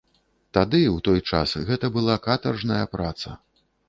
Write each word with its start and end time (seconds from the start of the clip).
Тады, 0.57 0.77
у 0.93 0.95
той 1.07 1.19
час, 1.31 1.53
гэта 1.67 1.89
была 1.97 2.15
катаржная 2.29 2.81
праца. 2.97 3.35